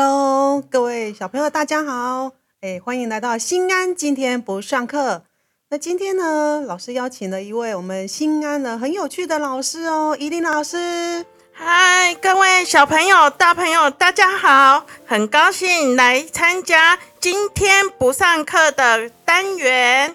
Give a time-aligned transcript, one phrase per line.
[0.00, 2.30] Hello，各位小朋友，大家好！
[2.60, 3.92] 哎，欢迎来到新安。
[3.92, 5.24] 今天不上课。
[5.70, 11.26] 那今天呢，老师邀请了一位我们新安的很有趣的老师哦，依琳老师。
[11.50, 14.86] 嗨，各位小朋友、大朋友，大家好！
[15.04, 20.14] 很高兴来参加今天不上课的单元。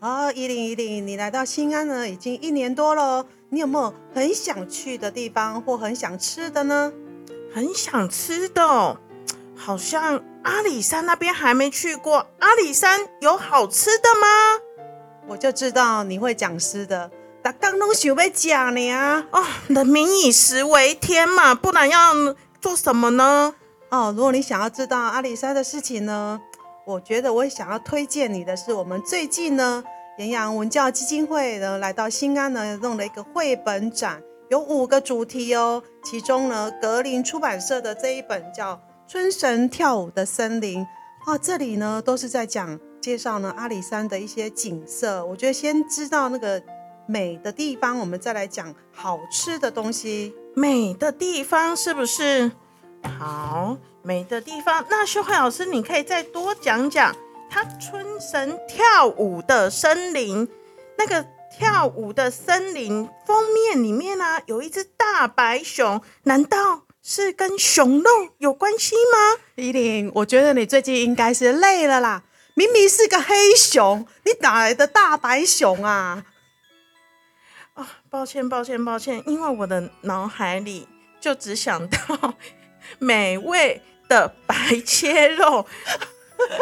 [0.00, 3.24] 哦，依琳，依琳，你来到新安呢，已经一年多了。
[3.50, 6.92] 你有没有很想去的地方，或很想吃的呢？
[7.54, 8.98] 很想吃的。
[9.62, 14.26] 好像阿里山那边还没去过，阿里山有好吃的吗？
[15.28, 17.10] 我就知道你会讲诗的，
[17.42, 19.22] 大刚拢想要讲你啊！
[19.30, 22.14] 哦，人民以食为天嘛，不然要
[22.58, 23.54] 做什么呢？
[23.90, 26.40] 哦，如果你想要知道阿里山的事情呢，
[26.86, 29.84] 我觉得我想要推荐你的是，我们最近呢，
[30.16, 38.80] 岩阳文教基金会呢来到新安呢，弄了一个绘本展，有五个主题哦，其中呢，格林出版社的这一本叫。
[39.10, 40.86] 春神跳舞的森林
[41.24, 45.26] 啊，这里呢都是在讲介绍呢阿里山的一些景色。
[45.26, 46.62] 我觉得先知道那个
[47.08, 50.32] 美的地方，我们再来讲好吃的东西。
[50.54, 52.52] 美的地方是不是？
[53.18, 54.86] 好，美的地方。
[54.88, 57.12] 那秀慧老师，你可以再多讲讲
[57.50, 60.48] 它春神跳舞的森林。
[60.96, 61.26] 那个
[61.58, 66.82] 跳舞的森林封面里面呢，有一只大白熊，难道？
[67.02, 69.42] 是跟熊肉有关系吗？
[69.56, 72.22] 依琳，我觉得你最近应该是累了啦。
[72.54, 76.24] 明明是个黑熊，你哪来的大白熊啊？
[77.74, 80.86] 啊，抱歉，抱歉，抱歉，因为我的脑海里
[81.18, 82.34] 就只想到
[82.98, 84.54] 美味的白
[84.84, 85.64] 切肉。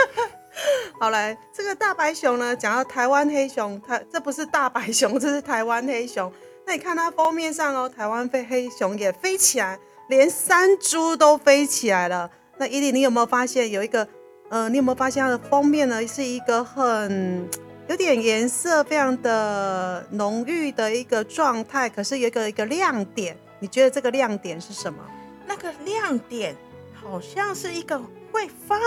[1.00, 6.30] 好来，这个大白熊呢，讲到台湾黑熊，它这不是大白熊，这是台湾黑熊。
[6.66, 9.78] 那你看它封面上哦，台湾飞黑熊也飞起来。
[10.08, 12.30] 连山猪都飞起来了。
[12.58, 14.06] 那伊利，你有没有发现有一个，
[14.48, 16.06] 呃，你有没有发现它的封面呢？
[16.06, 17.48] 是一个很
[17.88, 23.36] 有点颜色非常的浓郁的一个状态，可是有一个一个亮点。
[23.58, 24.98] 你觉得这个亮点是什么？
[25.46, 26.56] 那个亮点
[26.94, 28.00] 好像是一个
[28.32, 28.78] 会发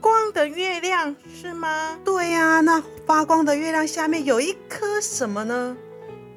[0.00, 1.98] 光的月亮，是吗？
[2.04, 5.76] 对呀，那发光的月亮下面有一颗什么呢？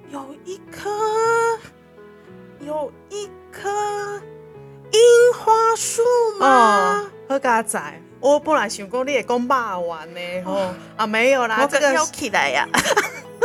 [0.10, 0.90] 有一颗，
[2.66, 3.30] 有一。
[3.58, 3.70] 棵
[4.92, 5.00] 樱
[5.34, 6.04] 花树
[6.38, 7.10] 吗？
[7.30, 7.80] 好佳仔，
[8.20, 12.68] 我本来想讲你也讲骂完呢，哦啊没有啦，这个起来呀。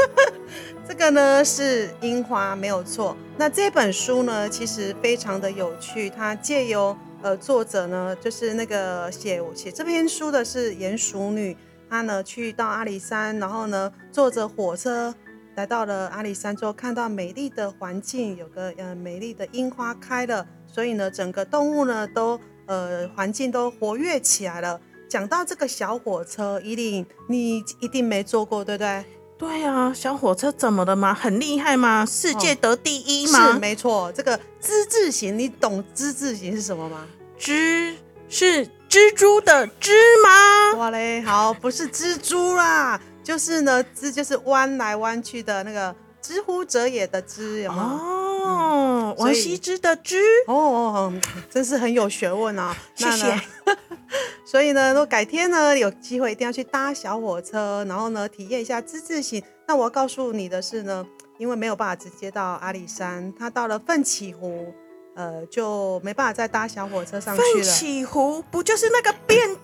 [0.89, 3.17] 这个呢是樱花，没有错。
[3.37, 11.57] 那这本书呢，其实非常的有趣，它借由呃作者呢，就是那个写写这篇书的是鼹鼠女，
[11.89, 15.15] 她呢去到阿里山，然后呢坐着火车。
[15.61, 24.81] 来到了阿里山之后，看到美丽的环境，有个呃美丽的樱花开了，所以呢，整个动物呢都呃环境都活跃起来了。
[25.07, 29.05] 讲到这个小火车，一定你一定没坐过，对不对？
[29.37, 31.13] 对啊，小火车怎么了吗？
[31.13, 32.07] 很厉害吗？
[32.07, 33.53] 世界得第一吗？
[33.53, 37.07] 是没错，这个之字形，你懂之字形是什么吗？
[37.37, 37.95] 之
[38.31, 39.91] 是蜘蛛的蜘
[40.25, 40.79] 吗？
[40.79, 42.99] 哇嘞，好，不是蜘蛛啦。
[43.23, 48.01] 就是呢，之就是弯来弯去的那个“知乎者也”的“知”，有吗？
[48.03, 50.17] 哦，王羲之的“之”
[50.49, 51.13] 哦，
[51.51, 52.77] 真是很有学问啊！
[52.97, 53.41] 谢谢。
[54.45, 59.43] 所以呢，如果改天呢有机会，一定要去搭小火车，然后呢体验一下之字形。
[59.69, 61.07] 那我要告诉你的是呢，
[61.39, 64.73] 因为没有办法直接到阿里山，他到了奋起湖。
[65.17, 67.49] 呃，就没办法再搭小火车上去了。
[67.53, 69.60] 奋起湖不就是那个便当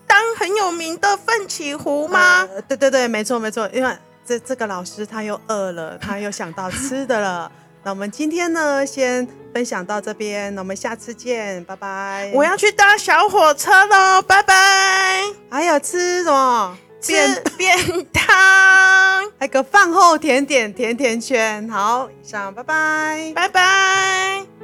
[0.47, 2.47] 很有名的奋起湖吗？
[2.69, 3.69] 对对对，没错没错。
[3.73, 7.51] 因为这这个老师他又饿了，他又想到吃的了。
[7.83, 12.31] 那我们今天呢，先分享到这边，那我们下次见，拜拜。
[12.33, 15.21] 我要去搭小火车喽，拜拜。
[15.49, 16.77] 还有吃什么？
[17.01, 17.13] 吃
[17.57, 17.77] 便
[18.13, 18.23] 当，
[19.37, 21.67] 还有个饭后甜点甜甜圈。
[21.69, 24.56] 好，以上，拜拜，拜拜。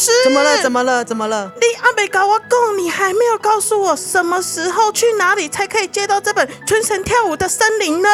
[0.00, 0.62] 师，怎么了？
[0.62, 1.04] 怎么了？
[1.04, 1.52] 怎么了？
[1.56, 8.08] 你阿美搞我讲，你还没有告诉我什么时候去哪里才可以接到这本《春神跳舞的森林》呢？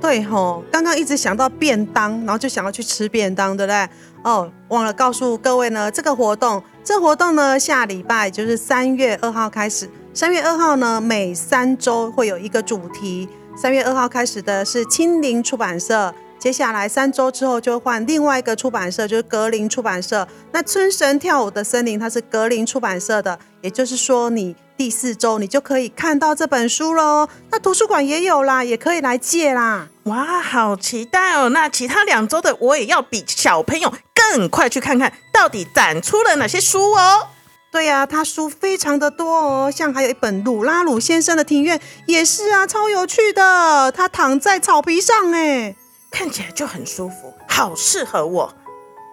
[0.00, 3.88] 对吼，刚刚一直想到便当，然后就想要去吃便当，对不对？
[4.22, 9.88] 哦，忘了告诉各位呢，这个活动，这活动呢，下礼拜就是三月二号开始。
[10.12, 13.28] 三月二号呢，每三周会有一个主题。
[13.56, 16.14] 三月二号开始的是青林出版社。
[16.38, 20.26] 接下来三周之后就换另外一个出版社，就是格林出版社。
[20.52, 27.28] 那春神跳舞的森林，它是格林出版社的，也就是说，你第四周你就可以看到这本书喽。
[27.50, 29.88] 那图书馆也有啦，也可以来借啦。
[30.04, 31.48] 哇，好期待哦！
[31.50, 37.26] 那其他两周的我也要比小朋友更快去看看到底展出了哪些书哦。
[37.70, 43.92] 对呀、他书非常的多哦，像还有一本鲁拉鲁先生的庭院也是啊，超有趣的。
[43.92, 45.76] 他躺在草皮上，哎，
[46.10, 48.52] 看起来就很舒服，好适合我，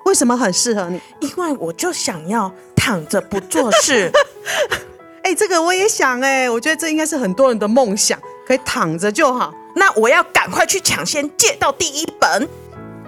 [0.05, 1.01] 为什么很适合你？
[1.19, 4.11] 因为我就想要躺着不做事。
[5.23, 9.53] 哎，这个我也想哎，我觉得这应该是很多人的梦想，可以躺着就好。
[9.75, 12.47] 那我要赶快去抢先借到第一本。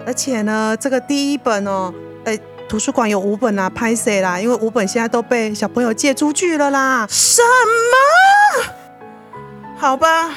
[0.06, 1.92] 而且呢，这个第一本哦，
[2.24, 2.38] 哎，
[2.68, 4.40] 图书馆有五本啦，拍谁啦？
[4.40, 7.06] 因为五本现在都被小朋友借出去了啦。
[7.08, 8.64] 什么？
[9.76, 10.34] 好吧，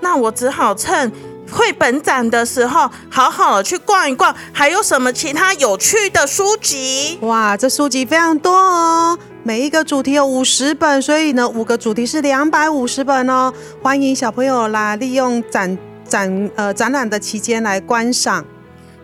[0.00, 1.10] 那我只好趁
[1.50, 7.18] 绘本展的时候，好好的去逛一逛，还有什么其他有趣的书籍？
[7.22, 13.52] 哇，这书籍非常多哦，每一个主题有五十本，所以呢，五个主题是两百五十本哦。
[13.82, 18.44] 欢迎小朋友啦，利用展展呃展览的期间来观赏。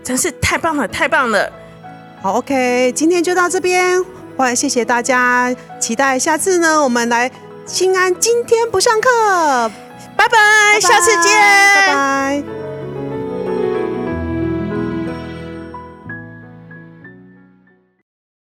[0.03, 1.51] 真是太棒了，太棒了！
[2.21, 4.05] 好，OK，今天就到这边，
[4.37, 5.51] 欢迎谢谢大家，
[5.81, 7.31] 期待下次呢，我们来
[7.65, 9.71] 新安今天不上课，
[10.29, 11.33] 拜拜，下次见。
[11.33, 12.64] 拜拜。